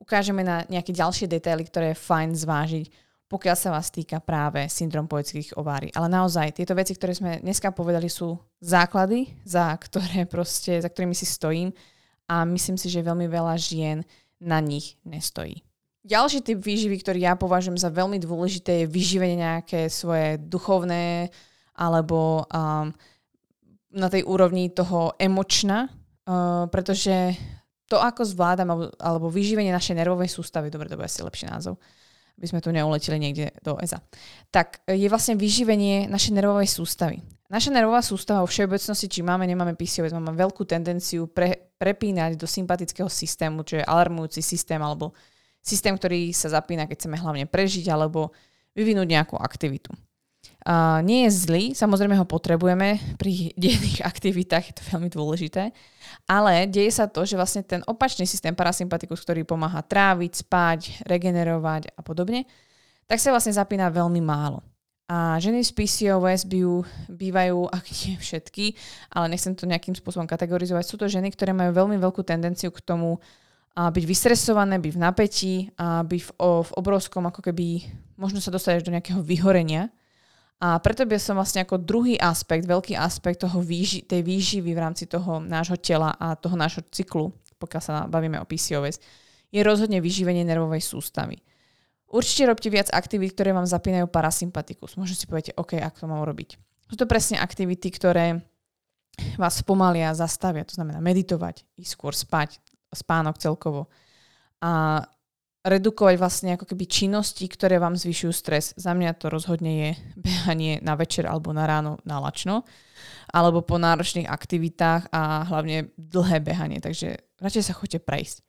ukážeme 0.02 0.42
na 0.42 0.66
nejaké 0.68 0.92
ďalšie 0.92 1.30
detaily, 1.30 1.64
ktoré 1.70 1.94
je 1.94 2.04
fajn 2.04 2.30
zvážiť, 2.36 2.86
pokiaľ 3.30 3.56
sa 3.56 3.70
vás 3.70 3.94
týka 3.94 4.18
práve 4.20 4.66
syndrom 4.68 5.06
poetických 5.06 5.56
ovári. 5.56 5.94
Ale 5.94 6.10
naozaj, 6.10 6.58
tieto 6.58 6.74
veci, 6.74 6.98
ktoré 6.98 7.14
sme 7.16 7.32
dneska 7.40 7.72
povedali, 7.72 8.10
sú 8.10 8.36
základy, 8.60 9.32
za, 9.46 9.78
ktoré 9.78 10.26
proste, 10.26 10.82
za 10.82 10.90
ktorými 10.90 11.14
si 11.14 11.30
stojím 11.30 11.70
a 12.28 12.44
myslím 12.50 12.82
si, 12.82 12.90
že 12.90 13.06
veľmi 13.06 13.30
veľa 13.30 13.56
žien 13.62 14.02
na 14.44 14.60
nich 14.60 15.00
nestojí. 15.08 15.64
Ďalší 16.04 16.44
typ 16.44 16.60
výživy, 16.60 17.00
ktorý 17.00 17.20
ja 17.24 17.34
považujem 17.40 17.80
za 17.80 17.88
veľmi 17.88 18.20
dôležité, 18.20 18.84
je 18.84 18.92
vyživenie 18.92 19.40
nejaké 19.40 19.88
svoje 19.88 20.36
duchovné 20.36 21.32
alebo 21.80 22.44
um, 22.44 22.92
na 23.96 24.08
tej 24.12 24.28
úrovni 24.28 24.68
toho 24.68 25.16
emočna, 25.16 25.88
uh, 25.88 26.68
pretože 26.68 27.40
to, 27.88 28.04
ako 28.04 28.28
zvládam, 28.28 28.92
alebo, 29.00 29.32
vyživenie 29.32 29.72
našej 29.72 29.96
nervovej 29.96 30.28
sústavy, 30.28 30.68
dobre, 30.68 30.92
to 30.92 31.00
bude 31.00 31.08
asi 31.08 31.24
lepší 31.24 31.48
názov, 31.48 31.80
aby 32.36 32.46
sme 32.52 32.60
tu 32.60 32.74
neuletili 32.76 33.22
niekde 33.22 33.56
do 33.64 33.78
EZA, 33.80 34.04
tak 34.52 34.82
je 34.90 35.08
vlastne 35.08 35.40
vyživenie 35.40 36.12
našej 36.12 36.34
nervovej 36.36 36.68
sústavy. 36.68 37.24
Naša 37.54 37.70
nervová 37.70 38.02
sústava 38.02 38.42
vo 38.42 38.50
všeobecnosti, 38.50 39.08
či 39.08 39.22
máme, 39.22 39.46
nemáme 39.46 39.78
PCOS, 39.78 40.10
máme 40.18 40.34
veľkú 40.34 40.66
tendenciu 40.66 41.30
pre, 41.30 41.63
prepínať 41.84 42.40
do 42.40 42.48
sympatického 42.48 43.12
systému, 43.12 43.68
čo 43.68 43.84
je 43.84 43.84
alarmujúci 43.84 44.40
systém 44.40 44.80
alebo 44.80 45.12
systém, 45.60 45.92
ktorý 45.92 46.32
sa 46.32 46.56
zapína, 46.56 46.88
keď 46.88 47.04
chceme 47.04 47.20
hlavne 47.20 47.44
prežiť 47.44 47.92
alebo 47.92 48.32
vyvinúť 48.72 49.08
nejakú 49.12 49.36
aktivitu. 49.36 49.92
Uh, 50.64 51.04
nie 51.04 51.28
je 51.28 51.44
zlý, 51.44 51.64
samozrejme 51.76 52.16
ho 52.16 52.24
potrebujeme 52.24 52.96
pri 53.20 53.52
denných 53.60 54.08
aktivitách, 54.08 54.72
je 54.72 54.76
to 54.80 54.84
veľmi 54.96 55.12
dôležité, 55.12 55.76
ale 56.24 56.72
deje 56.72 56.88
sa 56.96 57.12
to, 57.12 57.28
že 57.28 57.36
vlastne 57.36 57.68
ten 57.68 57.84
opačný 57.84 58.24
systém 58.24 58.56
parasympatikus, 58.56 59.20
ktorý 59.28 59.44
pomáha 59.44 59.84
tráviť, 59.84 60.48
spať, 60.48 60.80
regenerovať 61.04 61.92
a 62.00 62.02
podobne, 62.04 62.48
tak 63.12 63.20
sa 63.20 63.36
vlastne 63.36 63.52
zapína 63.52 63.92
veľmi 63.92 64.24
málo. 64.24 64.64
A 65.12 65.36
ženy 65.36 65.68
z 65.68 65.76
PCOS 65.76 66.48
bývajú, 67.12 67.60
ak 67.68 67.86
nie 67.92 68.16
všetky, 68.16 68.66
ale 69.12 69.36
nechcem 69.36 69.52
to 69.52 69.68
nejakým 69.68 69.94
spôsobom 69.94 70.24
kategorizovať, 70.24 70.84
sú 70.88 70.96
to 70.96 71.12
ženy, 71.12 71.28
ktoré 71.28 71.52
majú 71.52 71.76
veľmi 71.76 72.00
veľkú 72.00 72.24
tendenciu 72.24 72.72
k 72.72 72.80
tomu 72.80 73.20
a 73.74 73.90
byť 73.90 74.06
vystresované, 74.06 74.78
byť 74.78 74.94
v 74.94 75.02
napätí 75.02 75.56
a 75.82 76.06
byť 76.06 76.22
v, 76.22 76.30
v 76.40 76.72
obrovskom, 76.78 77.26
ako 77.26 77.42
keby, 77.42 77.90
možno 78.22 78.38
sa 78.38 78.54
dostať 78.54 78.86
do 78.86 78.94
nejakého 78.94 79.20
vyhorenia. 79.26 79.90
A 80.62 80.78
preto 80.80 81.04
by 81.04 81.18
som 81.18 81.36
vlastne 81.36 81.66
ako 81.66 81.82
druhý 81.82 82.16
aspekt, 82.16 82.70
veľký 82.70 82.94
aspekt 82.96 83.42
toho 83.42 83.60
výži, 83.60 84.06
tej 84.06 84.22
výživy 84.24 84.72
v 84.72 84.80
rámci 84.80 85.10
toho 85.10 85.42
nášho 85.42 85.76
tela 85.82 86.14
a 86.16 86.38
toho 86.38 86.54
nášho 86.54 86.86
cyklu, 86.94 87.34
pokiaľ 87.58 87.82
sa 87.82 88.06
bavíme 88.06 88.40
o 88.40 88.48
PCOS, 88.48 89.02
je 89.50 89.60
rozhodne 89.66 90.00
vyživenie 90.00 90.46
nervovej 90.46 90.80
sústavy. 90.80 91.42
Určite 92.14 92.46
robte 92.46 92.70
viac 92.70 92.94
aktivít, 92.94 93.34
ktoré 93.34 93.58
vám 93.58 93.66
zapínajú 93.66 94.06
parasympatikus. 94.06 95.02
Možno 95.02 95.18
si 95.18 95.26
poviete, 95.26 95.58
OK, 95.58 95.82
ako 95.82 96.06
to 96.06 96.12
mám 96.12 96.22
robiť. 96.22 96.62
Sú 96.86 96.96
to 96.96 97.10
presne 97.10 97.42
aktivity, 97.42 97.90
ktoré 97.90 98.38
vás 99.42 99.58
spomalia, 99.58 100.14
zastavia, 100.14 100.62
to 100.62 100.78
znamená 100.78 101.02
meditovať, 101.02 101.66
ísť 101.74 101.92
skôr 101.98 102.14
spať, 102.14 102.62
spánok 102.94 103.42
celkovo. 103.42 103.90
A 104.62 105.02
redukovať 105.64 106.16
vlastne 106.20 106.50
ako 106.54 106.70
keby 106.70 106.86
činnosti, 106.86 107.48
ktoré 107.48 107.80
vám 107.80 107.96
zvyšujú 107.96 108.34
stres. 108.36 108.76
Za 108.76 108.92
mňa 108.92 109.16
to 109.16 109.32
rozhodne 109.32 109.72
je 109.72 109.90
behanie 110.20 110.84
na 110.84 110.94
večer 111.00 111.24
alebo 111.24 111.56
na 111.56 111.64
ráno 111.64 111.98
na 112.04 112.20
lačno, 112.20 112.68
alebo 113.32 113.64
po 113.64 113.80
náročných 113.80 114.28
aktivitách 114.28 115.10
a 115.10 115.48
hlavne 115.48 115.90
dlhé 115.96 116.44
behanie, 116.44 116.84
takže 116.84 117.24
radšej 117.40 117.64
sa 117.64 117.74
choďte 117.74 118.04
prejsť. 118.04 118.44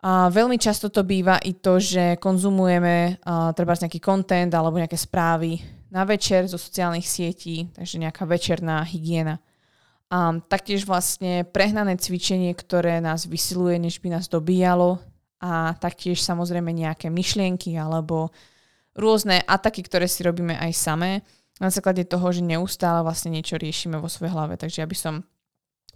A 0.00 0.32
veľmi 0.32 0.56
často 0.56 0.88
to 0.88 1.04
býva 1.04 1.36
i 1.44 1.60
to, 1.60 1.76
že 1.76 2.16
konzumujeme 2.16 3.20
uh, 3.20 3.52
treba 3.52 3.76
nejaký 3.76 4.00
content 4.00 4.48
alebo 4.56 4.80
nejaké 4.80 4.96
správy 4.96 5.60
na 5.92 6.08
večer 6.08 6.48
zo 6.48 6.56
sociálnych 6.56 7.04
sietí, 7.04 7.68
takže 7.76 8.00
nejaká 8.00 8.24
večerná 8.24 8.80
hygiena. 8.86 9.42
A 10.10 10.40
taktiež 10.40 10.88
vlastne 10.88 11.44
prehnané 11.44 12.00
cvičenie, 12.00 12.56
ktoré 12.56 12.98
nás 12.98 13.28
vysiluje, 13.28 13.78
než 13.78 14.00
by 14.00 14.18
nás 14.18 14.26
dobíjalo. 14.26 14.98
A 15.40 15.76
taktiež 15.76 16.20
samozrejme 16.24 16.72
nejaké 16.72 17.12
myšlienky 17.12 17.76
alebo 17.76 18.32
rôzne 18.96 19.40
ataky, 19.44 19.86
ktoré 19.86 20.08
si 20.08 20.24
robíme 20.24 20.56
aj 20.56 20.72
samé 20.74 21.10
na 21.60 21.68
základe 21.68 22.08
toho, 22.08 22.32
že 22.32 22.40
neustále 22.40 23.04
vlastne 23.04 23.36
niečo 23.36 23.60
riešime 23.60 24.00
vo 24.00 24.08
svojej 24.08 24.32
hlave. 24.32 24.56
Takže 24.56 24.80
ja 24.80 24.88
by 24.88 24.96
som 24.96 25.14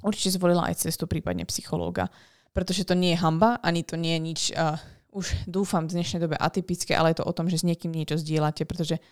určite 0.04 0.37
zvolila 0.37 0.68
aj 0.68 0.84
cestu 0.84 1.08
prípadne 1.08 1.49
psychológa. 1.49 2.12
Pretože 2.54 2.87
to 2.87 2.94
nie 2.94 3.12
je 3.12 3.20
hamba, 3.20 3.58
ani 3.61 3.82
to 3.82 3.99
nie 3.99 4.14
je 4.14 4.20
nič, 4.23 4.40
uh, 4.54 4.78
už 5.11 5.46
dúfam 5.50 5.90
v 5.90 5.99
dnešnej 5.99 6.23
dobe 6.23 6.38
atypické, 6.38 6.94
ale 6.94 7.11
je 7.11 7.23
to 7.23 7.26
o 7.26 7.34
tom, 7.34 7.50
že 7.50 7.62
s 7.62 7.66
niekým 7.66 7.90
niečo 7.90 8.14
zdieľate, 8.14 8.62
pretože 8.62 9.02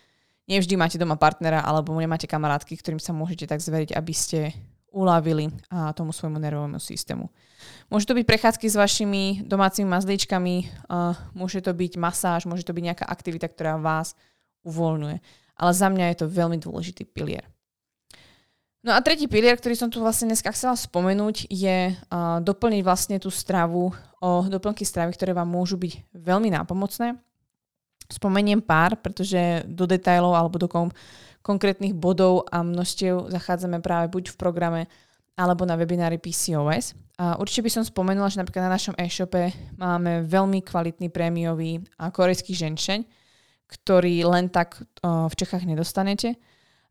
nevždy 0.47 0.75
máte 0.79 0.99
doma 0.99 1.15
partnera 1.19 1.63
alebo 1.63 1.95
nemáte 1.95 2.31
kamarátky, 2.31 2.75
ktorým 2.79 3.03
sa 3.03 3.11
môžete 3.15 3.51
tak 3.51 3.63
zveriť, 3.63 3.95
aby 3.95 4.15
ste 4.15 4.55
uľavili 4.93 5.49
a, 5.73 5.91
tomu 5.97 6.13
svojmu 6.13 6.37
nervovému 6.37 6.77
systému. 6.77 7.33
Môže 7.89 8.05
to 8.05 8.15
byť 8.19 8.25
prechádzky 8.29 8.67
s 8.69 8.77
vašimi 8.77 9.23
domácimi 9.49 9.89
mazlíčkami, 9.89 10.55
a, 10.91 11.17
môže 11.33 11.65
to 11.65 11.73
byť 11.73 11.93
masáž, 11.97 12.45
môže 12.45 12.63
to 12.67 12.77
byť 12.77 12.85
nejaká 12.93 13.07
aktivita, 13.09 13.49
ktorá 13.49 13.81
vás 13.81 14.13
uvoľňuje. 14.69 15.17
Ale 15.57 15.73
za 15.73 15.89
mňa 15.89 16.05
je 16.13 16.17
to 16.23 16.27
veľmi 16.29 16.59
dôležitý 16.61 17.09
pilier. 17.09 17.47
No 18.83 18.91
a 18.91 18.99
tretí 18.99 19.31
pilier, 19.31 19.55
ktorý 19.55 19.79
som 19.79 19.87
tu 19.87 20.03
vlastne 20.03 20.35
dneska 20.35 20.51
chcela 20.51 20.75
spomenúť, 20.75 21.47
je 21.47 21.95
uh, 21.95 22.43
doplniť 22.43 22.83
vlastne 22.83 23.17
tú 23.23 23.31
stravu 23.31 23.95
o 24.19 24.31
doplnky 24.51 24.83
stravy, 24.83 25.15
ktoré 25.15 25.31
vám 25.31 25.47
môžu 25.47 25.79
byť 25.79 26.11
veľmi 26.11 26.51
nápomocné. 26.51 27.15
Spomeniem 28.11 28.59
pár, 28.59 28.99
pretože 28.99 29.63
do 29.71 29.87
detajlov 29.87 30.35
alebo 30.35 30.59
do 30.59 30.67
kom- 30.67 30.91
konkrétnych 31.47 31.95
bodov 31.95 32.51
a 32.51 32.63
množstiev 32.67 33.31
zachádzame 33.31 33.79
práve 33.79 34.11
buď 34.11 34.35
v 34.35 34.39
programe 34.39 34.83
alebo 35.39 35.63
na 35.63 35.79
webinári 35.79 36.19
PCOS. 36.19 36.99
A 37.23 37.39
určite 37.39 37.67
by 37.67 37.71
som 37.71 37.85
spomenula, 37.87 38.31
že 38.31 38.43
napríklad 38.43 38.67
na 38.67 38.75
našom 38.75 38.99
e-shope 38.99 39.55
máme 39.79 40.27
veľmi 40.27 40.63
kvalitný 40.63 41.07
prémiový 41.11 41.83
korejský 41.99 42.53
ženšeň, 42.53 43.07
ktorý 43.71 44.27
len 44.27 44.51
tak 44.51 44.83
v 45.03 45.35
Čechách 45.39 45.65
nedostanete. 45.65 46.35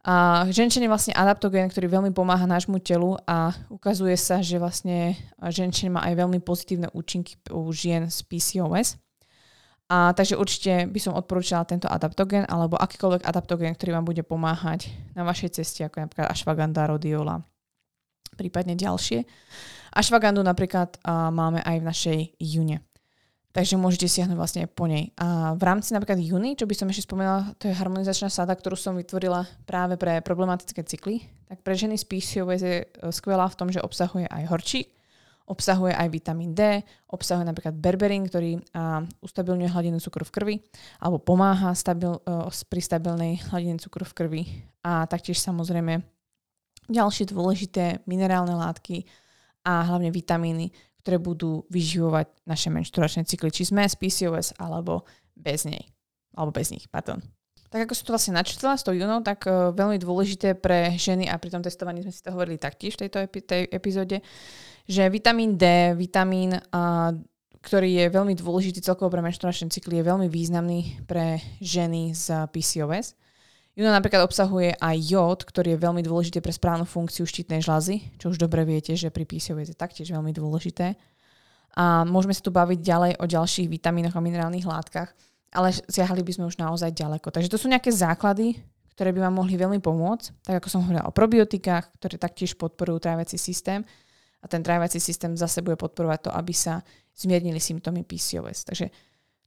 A 0.02 0.50
ženšeň 0.50 0.90
je 0.90 0.90
vlastne 0.90 1.14
adaptogén, 1.14 1.70
ktorý 1.70 1.86
veľmi 1.86 2.12
pomáha 2.18 2.50
nášmu 2.50 2.82
telu 2.82 3.22
a 3.30 3.54
ukazuje 3.70 4.18
sa, 4.18 4.42
že 4.42 4.58
vlastne 4.58 5.14
ženšeň 5.38 5.88
má 5.94 6.02
aj 6.10 6.26
veľmi 6.26 6.42
pozitívne 6.42 6.90
účinky 6.90 7.38
u 7.54 7.70
žien 7.70 8.10
z 8.10 8.26
PCOS. 8.26 8.98
A 9.92 10.16
takže 10.18 10.40
určite 10.40 10.90
by 10.90 11.00
som 11.04 11.14
odporúčala 11.14 11.68
tento 11.70 11.86
adaptogen 11.86 12.48
alebo 12.50 12.82
akýkoľvek 12.82 13.28
adaptogen, 13.28 13.78
ktorý 13.78 14.00
vám 14.00 14.08
bude 14.08 14.24
pomáhať 14.26 14.90
na 15.14 15.22
vašej 15.22 15.62
ceste, 15.62 15.86
ako 15.86 16.08
napríklad 16.08 16.32
ashwagandha, 16.32 16.90
rhodiola, 16.90 17.44
prípadne 18.40 18.74
ďalšie. 18.74 19.28
Ashwagandu 19.92 20.42
napríklad 20.42 20.96
uh, 21.04 21.28
máme 21.30 21.60
aj 21.62 21.78
v 21.78 21.88
našej 21.92 22.20
june. 22.40 22.80
Takže 23.52 23.76
môžete 23.76 24.08
siahnuť 24.08 24.38
vlastne 24.40 24.64
po 24.64 24.88
nej. 24.88 25.12
A 25.20 25.52
v 25.60 25.64
rámci 25.68 25.92
napríklad 25.92 26.24
júny, 26.24 26.56
čo 26.56 26.64
by 26.64 26.72
som 26.72 26.88
ešte 26.88 27.04
spomenula, 27.04 27.52
to 27.60 27.68
je 27.68 27.76
harmonizačná 27.76 28.32
sáda, 28.32 28.56
ktorú 28.56 28.80
som 28.80 28.96
vytvorila 28.96 29.44
práve 29.68 30.00
pre 30.00 30.24
problematické 30.24 30.88
cykly. 30.88 31.28
Tak 31.52 31.60
pre 31.60 31.76
ženy 31.76 32.00
z 32.00 32.08
PCOS 32.08 32.62
je 32.64 32.88
skvelá 33.12 33.52
v 33.52 33.58
tom, 33.60 33.68
že 33.68 33.84
obsahuje 33.84 34.24
aj 34.32 34.48
horčík, 34.48 34.88
Obsahuje 35.52 35.92
aj 35.92 36.08
vitamín 36.14 36.56
D, 36.56 36.80
obsahuje 37.12 37.44
napríklad 37.44 37.76
berberín, 37.76 38.24
ktorý 38.24 38.64
ustabilňuje 39.20 39.74
hladinu 39.74 40.00
cukru 40.00 40.24
v 40.24 40.32
krvi 40.32 40.56
alebo 41.04 41.20
pomáha 41.20 41.76
stabil, 41.76 42.14
e, 42.24 42.48
pri 42.48 42.80
stabilnej 42.80 43.42
hladine 43.52 43.76
cukru 43.76 44.08
v 44.08 44.16
krvi. 44.16 44.42
A 44.86 45.04
taktiež 45.12 45.44
samozrejme 45.44 46.08
ďalšie 46.88 47.36
dôležité 47.36 48.00
minerálne 48.08 48.56
látky 48.56 49.04
a 49.68 49.92
hlavne 49.92 50.14
vitamíny, 50.14 50.72
ktoré 51.02 51.18
budú 51.18 51.66
vyživovať 51.74 52.30
naše 52.46 52.70
menšturačné 52.70 53.26
cykly, 53.26 53.50
či 53.50 53.68
sme 53.68 53.84
z 53.90 53.98
PCOS 53.98 54.62
alebo 54.62 55.04
bez 55.34 55.66
nej. 55.66 55.90
Alebo 56.38 56.54
bez 56.54 56.70
nich, 56.70 56.86
pardon. 56.88 57.20
Tak 57.72 57.88
ako 57.88 57.96
som 57.96 58.06
to 58.06 58.14
vlastne 58.14 58.36
načítala 58.36 58.76
s 58.76 58.84
tou 58.84 58.92
junou, 58.92 59.24
tak 59.24 59.48
uh, 59.48 59.72
veľmi 59.72 59.96
dôležité 59.96 60.60
pre 60.60 60.92
ženy 61.00 61.32
a 61.32 61.40
pri 61.40 61.56
tom 61.56 61.64
testovaní 61.64 62.04
sme 62.04 62.12
si 62.12 62.20
to 62.20 62.36
hovorili 62.36 62.60
taktiež 62.60 63.00
v 63.00 63.08
tejto 63.08 63.18
epi- 63.24 63.48
tej 63.48 63.64
epizóde, 63.72 64.20
že 64.92 65.08
vitamín 65.08 65.56
D, 65.56 65.96
vitamín, 65.96 66.52
a, 66.52 67.16
ktorý 67.64 67.90
je 67.96 68.06
veľmi 68.12 68.34
dôležitý 68.36 68.84
celkovo 68.84 69.08
pre 69.08 69.24
menštruačný 69.24 69.72
cykl, 69.72 69.94
je 69.94 70.04
veľmi 70.04 70.28
významný 70.28 71.06
pre 71.08 71.40
ženy 71.64 72.12
z 72.12 72.50
PCOS. 72.52 73.16
Juna 73.72 73.96
napríklad 73.96 74.28
obsahuje 74.28 74.76
aj 74.76 74.98
jód, 75.00 75.40
ktorý 75.48 75.74
je 75.76 75.84
veľmi 75.84 76.04
dôležitý 76.04 76.44
pre 76.44 76.52
správnu 76.52 76.84
funkciu 76.84 77.24
štítnej 77.24 77.64
žľazy, 77.64 78.20
čo 78.20 78.36
už 78.36 78.38
dobre 78.38 78.68
viete, 78.68 78.92
že 79.00 79.08
pri 79.08 79.24
PCOS 79.24 79.72
je 79.72 79.78
taktiež 79.80 80.12
veľmi 80.12 80.36
dôležité. 80.36 81.00
A 81.80 82.04
môžeme 82.04 82.36
sa 82.36 82.44
tu 82.44 82.52
baviť 82.52 82.80
ďalej 82.84 83.12
o 83.24 83.26
ďalších 83.32 83.72
vitamínoch 83.72 84.20
a 84.20 84.20
minerálnych 84.20 84.68
látkach, 84.68 85.16
ale 85.56 85.72
siahali 85.88 86.20
by 86.20 86.32
sme 86.36 86.46
už 86.52 86.60
naozaj 86.60 86.92
ďaleko. 86.92 87.32
Takže 87.32 87.48
to 87.48 87.56
sú 87.56 87.72
nejaké 87.72 87.96
základy, 87.96 88.60
ktoré 88.92 89.16
by 89.16 89.24
vám 89.24 89.40
mohli 89.40 89.56
veľmi 89.56 89.80
pomôcť, 89.80 90.52
tak 90.52 90.60
ako 90.60 90.68
som 90.68 90.84
hovorila 90.84 91.08
o 91.08 91.16
probiotikách, 91.16 91.96
ktoré 91.96 92.20
taktiež 92.20 92.60
podporujú 92.60 93.00
tráviaci 93.00 93.40
systém 93.40 93.88
a 94.44 94.46
ten 94.52 94.60
tráviaci 94.60 95.00
systém 95.00 95.32
zase 95.40 95.64
bude 95.64 95.80
podporovať 95.80 96.28
to, 96.28 96.32
aby 96.36 96.52
sa 96.52 96.84
zmiernili 97.16 97.64
symptómy 97.64 98.04
PCOS. 98.04 98.68
Takže 98.68 98.92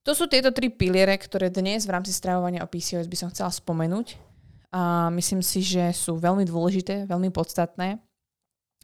to 0.04 0.12
sú 0.12 0.28
tieto 0.28 0.52
tri 0.52 0.68
piliere, 0.68 1.16
ktoré 1.16 1.48
dnes 1.48 1.88
v 1.88 1.96
rámci 1.96 2.12
stravovania 2.12 2.62
o 2.62 2.68
PCOS 2.68 3.08
by 3.08 3.16
som 3.16 3.28
chcela 3.32 3.48
spomenúť 3.48 4.20
a 4.68 5.08
myslím 5.16 5.40
si, 5.40 5.64
že 5.64 5.90
sú 5.96 6.20
veľmi 6.20 6.44
dôležité, 6.44 7.08
veľmi 7.08 7.32
podstatné 7.32 7.98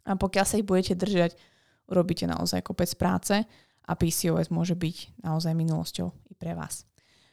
a 0.01 0.11
pokiaľ 0.17 0.45
sa 0.49 0.57
ich 0.57 0.65
budete 0.65 0.97
držať, 0.97 1.37
urobíte 1.85 2.25
naozaj 2.25 2.65
kopec 2.65 2.89
práce 2.97 3.37
a 3.85 3.91
PCOS 3.93 4.49
môže 4.49 4.73
byť 4.73 5.21
naozaj 5.21 5.53
minulosťou 5.53 6.09
i 6.27 6.33
pre 6.33 6.57
vás. 6.57 6.89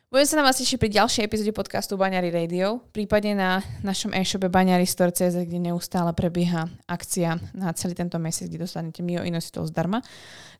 Budem 0.08 0.24
sa 0.24 0.40
na 0.40 0.48
vás 0.48 0.56
tešiť 0.56 0.80
pri 0.80 0.88
ďalšej 0.88 1.28
epizóde 1.28 1.52
podcastu 1.52 2.00
Baňary 2.00 2.32
Radio, 2.32 2.80
prípadne 2.96 3.36
na 3.36 3.50
našom 3.84 4.16
e-shope 4.16 4.48
Baňary 4.48 4.88
Store.cz, 4.88 5.36
kde 5.44 5.60
neustále 5.60 6.16
prebieha 6.16 6.64
akcia 6.88 7.36
na 7.52 7.76
celý 7.76 7.92
tento 7.92 8.16
mesiac, 8.16 8.48
kde 8.48 8.64
dostanete 8.64 9.04
Mio 9.04 9.20
Inositol 9.20 9.68
zdarma 9.68 10.00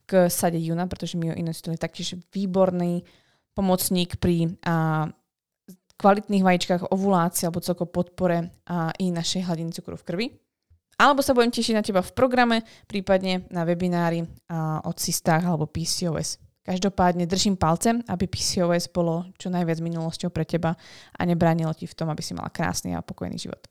k 0.04 0.28
sade 0.28 0.60
Juna, 0.60 0.84
pretože 0.84 1.16
Mio 1.16 1.32
Inositol 1.32 1.80
je 1.80 1.80
taktiež 1.80 2.20
výborný 2.28 3.08
pomocník 3.56 4.20
pri 4.20 4.52
a, 4.68 5.08
kvalitných 5.96 6.44
vajíčkach, 6.44 6.92
ovulácii 6.92 7.48
alebo 7.48 7.64
celkovo 7.64 7.88
podpore 7.88 8.52
a, 8.68 8.92
i 9.00 9.08
našej 9.08 9.48
hladiny 9.48 9.72
cukru 9.72 9.96
v 9.96 10.04
krvi. 10.04 10.26
Alebo 11.00 11.24
sa 11.24 11.32
budem 11.32 11.56
tešiť 11.56 11.72
na 11.72 11.80
teba 11.80 12.04
v 12.04 12.12
programe, 12.12 12.68
prípadne 12.84 13.48
na 13.48 13.64
webinári 13.64 14.28
a, 14.52 14.84
o 14.84 14.92
cystách 14.92 15.40
alebo 15.40 15.64
PCOS. 15.64 16.47
Každopádne 16.68 17.24
držím 17.24 17.56
palcem, 17.56 18.04
aby 18.12 18.28
PCOS 18.28 18.92
bolo 18.92 19.24
čo 19.40 19.48
najviac 19.48 19.80
minulosťou 19.80 20.28
pre 20.28 20.44
teba 20.44 20.76
a 21.16 21.20
nebránilo 21.24 21.72
ti 21.72 21.88
v 21.88 21.96
tom, 21.96 22.12
aby 22.12 22.20
si 22.20 22.36
mala 22.36 22.52
krásny 22.52 22.92
a 22.92 23.00
pokojný 23.00 23.40
život. 23.40 23.64